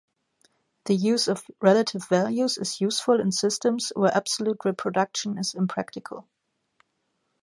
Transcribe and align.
The 0.85 0.95
use 0.95 1.27
of 1.27 1.45
relative 1.61 2.07
values 2.07 2.57
is 2.57 2.81
useful 2.81 3.19
in 3.21 3.31
systems 3.31 3.93
where 3.95 4.11
absolute 4.11 4.65
reproduction 4.65 5.37
is 5.37 5.53
impractical. 5.53 6.27